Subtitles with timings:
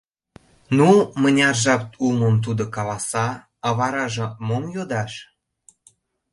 [0.77, 0.89] Ну,
[1.21, 3.27] мыняр жап улмым тудо каласа,
[3.65, 5.13] а вараже мом йодаш?